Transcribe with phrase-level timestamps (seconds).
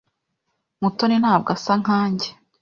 [0.81, 2.29] Mutoni ntabwo asa nkanjye.